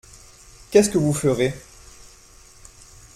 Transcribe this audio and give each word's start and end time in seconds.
Qu’est-ce 0.71 0.89
que 0.89 0.97
vous 0.97 1.13
ferez? 1.13 1.53